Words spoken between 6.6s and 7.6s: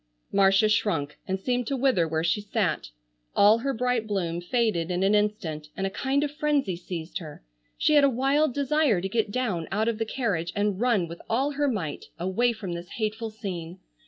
seized her.